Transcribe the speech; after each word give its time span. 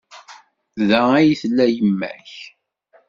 Da 0.87 0.99
ay 1.17 1.29
tella 1.41 1.65
yemma-k? 1.75 2.31